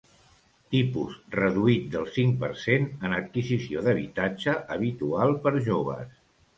[0.75, 6.23] Tipus reduït del cinc per cent en adquisició d'habitatge habitual per joves.